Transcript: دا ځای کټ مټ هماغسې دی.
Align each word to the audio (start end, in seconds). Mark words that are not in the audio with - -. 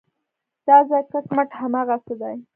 دا 0.67 0.77
ځای 0.89 1.03
کټ 1.11 1.25
مټ 1.35 1.49
هماغسې 1.61 2.13
دی. 2.21 2.35